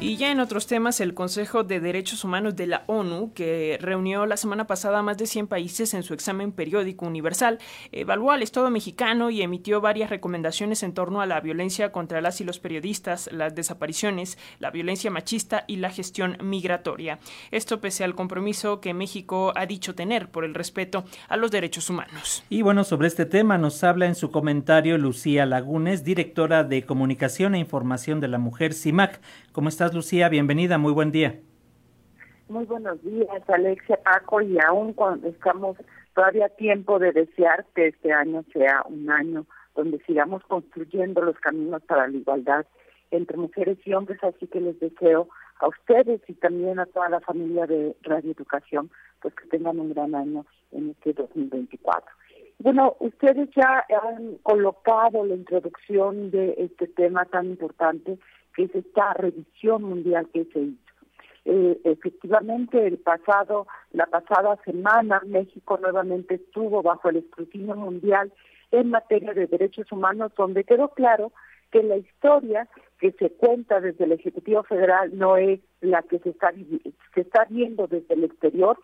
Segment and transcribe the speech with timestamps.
[0.00, 4.26] Y ya en otros temas, el Consejo de Derechos Humanos de la ONU, que reunió
[4.26, 7.58] la semana pasada a más de 100 países en su examen periódico universal,
[7.90, 12.40] evaluó al Estado mexicano y emitió varias recomendaciones en torno a la violencia contra las
[12.40, 17.18] y los periodistas, las desapariciones, la violencia machista y la gestión migratoria.
[17.50, 21.90] Esto pese al compromiso que México ha dicho tener por el respeto a los derechos
[21.90, 22.44] humanos.
[22.50, 27.56] Y bueno, sobre este tema nos habla en su comentario Lucía Lagunes, directora de Comunicación
[27.56, 29.20] e Información de la Mujer CIMAC.
[29.50, 30.28] ¿Cómo estás, Lucía?
[30.28, 31.40] Bienvenida, muy buen día.
[32.48, 35.76] Muy buenos días, Alexia, Paco, y aún cuando estamos
[36.14, 41.38] todavía a tiempo de desear que este año sea un año donde sigamos construyendo los
[41.38, 42.66] caminos para la igualdad
[43.10, 45.28] entre mujeres y hombres, así que les deseo
[45.60, 48.90] a ustedes y también a toda la familia de Radio Educación,
[49.20, 52.10] pues que tengan un gran año en este 2024.
[52.60, 58.18] Bueno, ustedes ya han colocado la introducción de este tema tan importante
[58.64, 60.88] es esta revisión mundial que se hizo.
[61.44, 68.32] Eh, efectivamente, el pasado, la pasada semana, México nuevamente estuvo bajo el escrutinio mundial
[68.70, 71.32] en materia de derechos humanos, donde quedó claro
[71.70, 76.30] que la historia que se cuenta desde el Ejecutivo Federal no es la que se
[76.30, 76.52] está,
[77.14, 78.78] se está viendo desde el exterior,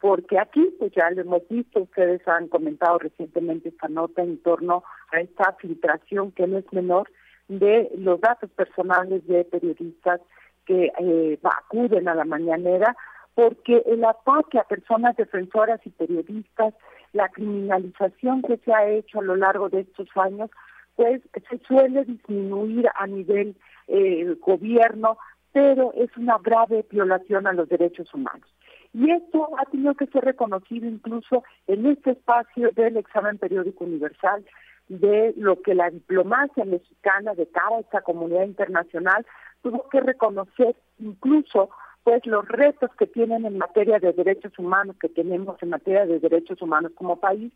[0.00, 4.82] porque aquí, pues ya lo hemos visto, ustedes han comentado recientemente esta nota en torno
[5.12, 7.08] a esta filtración que no es menor
[7.48, 10.20] de los datos personales de periodistas
[10.66, 12.96] que eh, acuden a la mañanera,
[13.34, 16.74] porque el ataque a personas defensoras y periodistas,
[17.12, 20.50] la criminalización que se ha hecho a lo largo de estos años,
[20.96, 23.56] pues se suele disminuir a nivel
[23.88, 25.18] eh, gobierno,
[25.52, 28.48] pero es una grave violación a los derechos humanos.
[28.94, 34.44] Y esto ha tenido que ser reconocido incluso en este espacio del examen periódico universal,
[34.88, 39.26] de lo que la diplomacia mexicana de cara a esta comunidad internacional
[39.62, 41.70] tuvo que reconocer incluso
[42.04, 46.18] pues los retos que tienen en materia de derechos humanos, que tenemos en materia de
[46.18, 47.52] derechos humanos como país,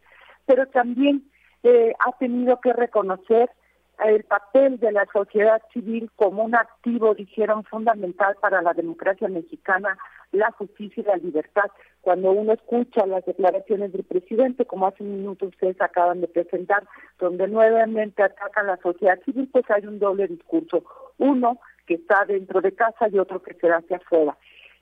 [0.47, 1.29] pero también
[1.65, 3.51] eh, ha tenido que reconocer
[4.05, 9.97] el papel de la sociedad civil como un activo, dijeron, fundamental para la democracia mexicana,
[10.33, 11.71] la justicia y la libertad.
[12.03, 16.85] Cuando uno escucha las declaraciones del presidente, como hace un minuto ustedes acaban de presentar,
[17.19, 20.85] donde nuevamente atacan a la sociedad civil, pues hay un doble discurso.
[21.19, 24.37] Uno que está dentro de casa y otro que se hacia afuera.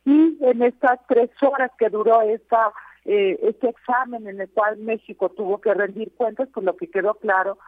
[0.05, 2.73] Y en estas tres horas que duró esta,
[3.05, 7.15] eh, este examen en el cual México tuvo que rendir cuentas, pues lo que quedó
[7.15, 7.59] claro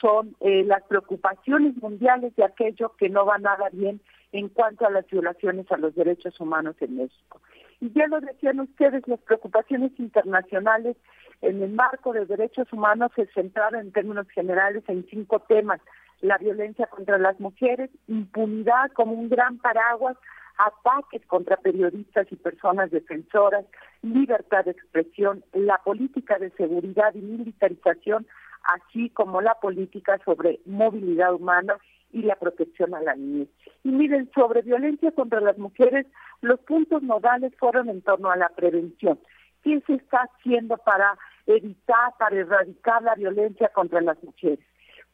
[0.00, 4.00] son eh, las preocupaciones mundiales de aquello que no va nada bien
[4.32, 7.40] en cuanto a las violaciones a los derechos humanos en México.
[7.80, 10.96] Y ya lo decían ustedes, las preocupaciones internacionales
[11.42, 15.80] en el marco de derechos humanos se centraron en términos generales en cinco temas.
[16.22, 20.16] La violencia contra las mujeres, impunidad como un gran paraguas,
[20.58, 23.66] ataques contra periodistas y personas defensoras,
[24.02, 28.26] libertad de expresión, la política de seguridad y militarización,
[28.66, 31.76] así como la política sobre movilidad humana
[32.12, 33.48] y la protección a la niñez.
[33.84, 36.06] Y miren, sobre violencia contra las mujeres,
[36.40, 39.18] los puntos nodales fueron en torno a la prevención.
[39.62, 44.64] ¿Qué se está haciendo para evitar, para erradicar la violencia contra las mujeres?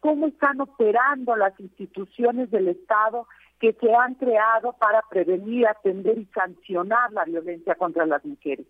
[0.00, 3.26] ¿Cómo están operando las instituciones del Estado
[3.60, 8.66] que se han creado para prevenir, atender y sancionar la violencia contra las mujeres?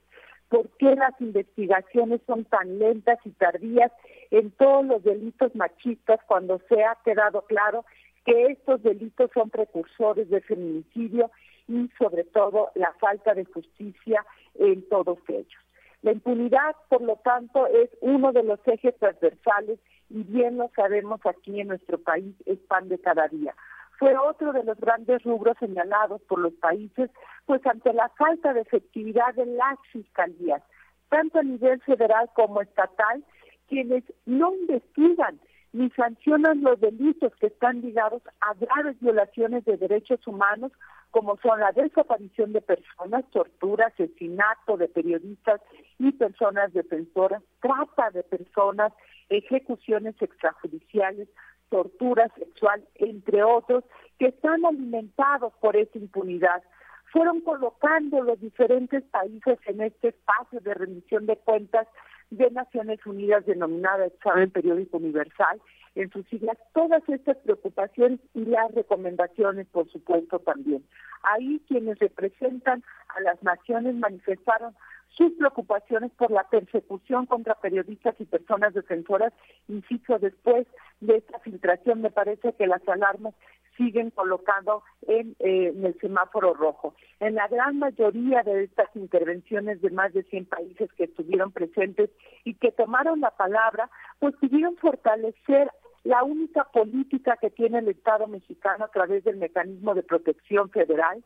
[0.52, 3.90] ¿Por qué las investigaciones son tan lentas y tardías
[4.30, 7.86] en todos los delitos machistas cuando se ha quedado claro
[8.26, 11.30] que estos delitos son precursores de feminicidio
[11.68, 14.26] y sobre todo la falta de justicia
[14.56, 15.62] en todos ellos?
[16.02, 19.78] La impunidad, por lo tanto, es uno de los ejes transversales
[20.10, 23.54] y bien lo sabemos aquí en nuestro país, es pan de cada día
[24.02, 27.08] fue otro de los grandes rubros señalados por los países,
[27.46, 30.60] pues ante la falta de efectividad de las fiscalías,
[31.08, 33.24] tanto a nivel federal como estatal,
[33.68, 35.38] quienes no investigan
[35.72, 40.72] ni sancionan los delitos que están ligados a graves violaciones de derechos humanos,
[41.12, 45.60] como son la desaparición de personas, tortura, asesinato de periodistas
[46.00, 48.92] y personas defensoras, trata de personas,
[49.28, 51.28] ejecuciones extrajudiciales,
[51.72, 53.82] tortura sexual, entre otros,
[54.18, 56.62] que están alimentados por esa impunidad.
[57.10, 61.88] Fueron colocando los diferentes países en este espacio de remisión de cuentas
[62.30, 65.60] de Naciones Unidas denominada Examen Periódico Universal,
[65.94, 70.84] en sus siglas, todas estas preocupaciones y las recomendaciones, por supuesto, también.
[71.22, 74.74] Ahí quienes representan a las naciones manifestaron
[75.16, 79.32] sus preocupaciones por la persecución contra periodistas y personas defensoras,
[79.68, 80.66] insisto, después
[81.00, 83.34] de esta filtración, me parece que las alarmas
[83.76, 86.94] siguen colocando en, eh, el semáforo rojo.
[87.20, 92.10] En la gran mayoría de estas intervenciones de más de 100 países que estuvieron presentes
[92.44, 95.70] y que tomaron la palabra, pues pudieron fortalecer
[96.04, 101.22] la única política que tiene el Estado mexicano a través del mecanismo de protección federal,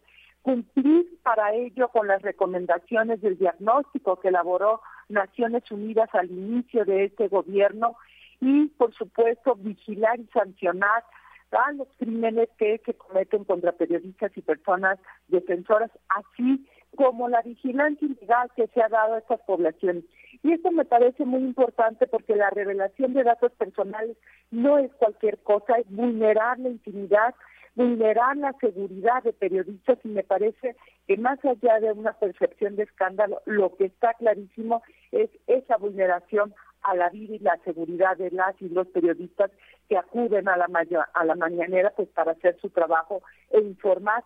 [0.47, 7.07] cumplir para ello con las recomendaciones del diagnóstico que elaboró Naciones Unidas al inicio de
[7.07, 7.97] este gobierno
[8.41, 11.03] y, por supuesto, vigilar y sancionar
[11.51, 16.65] a los crímenes que se cometen contra periodistas y personas defensoras, así
[16.95, 20.05] como la vigilancia ilegal que se ha dado a estas poblaciones.
[20.45, 24.17] Y esto me parece muy importante porque la revelación de datos personales
[24.53, 27.35] no es cualquier cosa, es vulnerar la intimidad
[27.77, 30.77] vulnerar la seguridad de periodistas y me parece
[31.07, 34.83] que más allá de una percepción de escándalo, lo que está clarísimo
[35.13, 39.51] es esa vulneración a la vida y la seguridad de las y los periodistas
[39.89, 40.69] que acuden a la,
[41.13, 43.21] a la mañanera pues para hacer su trabajo
[43.51, 44.25] e informar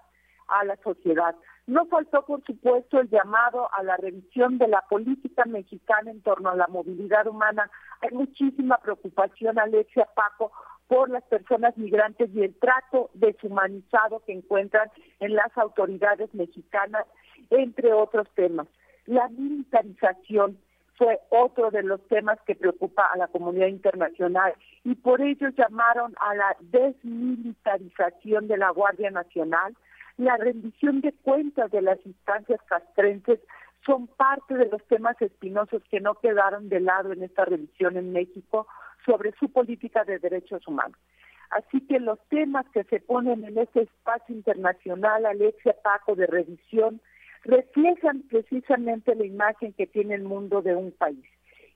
[0.49, 1.35] a la sociedad.
[1.67, 6.51] No faltó, por supuesto, el llamado a la revisión de la política mexicana en torno
[6.51, 7.71] a la movilidad humana.
[8.01, 10.51] Hay muchísima preocupación, Alexia Paco,
[10.91, 14.91] por las personas migrantes y el trato deshumanizado que encuentran
[15.21, 17.07] en las autoridades mexicanas,
[17.49, 18.67] entre otros temas.
[19.07, 20.59] La militarización
[20.97, 24.53] fue otro de los temas que preocupa a la comunidad internacional
[24.83, 29.77] y por ello llamaron a la desmilitarización de la Guardia Nacional,
[30.17, 33.39] la rendición de cuentas de las instancias castrenses
[33.85, 38.13] son parte de los temas espinosos que no quedaron de lado en esta revisión en
[38.13, 38.67] México,
[39.05, 40.99] sobre su política de derechos humanos.
[41.51, 47.01] Así que los temas que se ponen en este espacio internacional, Alexia Paco, de revisión,
[47.45, 51.25] reflejan precisamente la imagen que tiene el mundo de un país.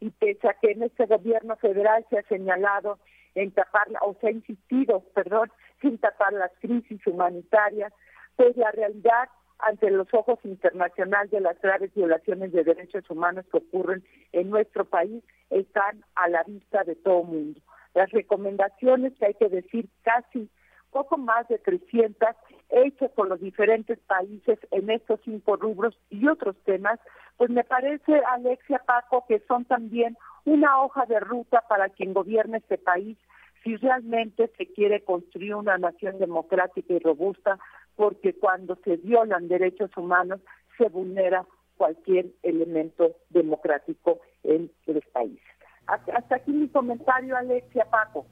[0.00, 2.98] Y pese a que en este gobierno federal se ha señalado
[3.34, 5.50] en tapar, o se ha insistido, perdón,
[5.80, 7.92] sin tapar las crisis humanitarias,
[8.36, 9.28] pues la realidad
[9.58, 14.84] ante los ojos internacionales de las graves violaciones de derechos humanos que ocurren en nuestro
[14.84, 17.60] país están a la vista de todo mundo.
[17.94, 20.48] Las recomendaciones que hay que decir casi
[20.90, 22.28] poco más de 300
[22.70, 27.00] hechas por los diferentes países en estos cinco rubros y otros temas,
[27.36, 32.58] pues me parece, Alexia Paco, que son también una hoja de ruta para quien gobierne
[32.58, 33.18] este país
[33.64, 37.58] si realmente se quiere construir una nación democrática y robusta,
[37.96, 40.40] porque cuando se violan derechos humanos
[40.78, 41.46] se vulnera
[41.76, 45.40] cualquier elemento democrático en el país.
[45.86, 48.26] Hasta aquí mi comentario, Alexia Paco.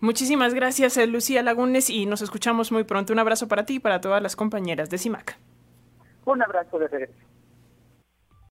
[0.00, 3.12] Muchísimas gracias, eh, Lucía Lagunes, y nos escuchamos muy pronto.
[3.12, 5.38] Un abrazo para ti y para todas las compañeras de CIMAC.
[6.24, 7.29] Un abrazo de regreso.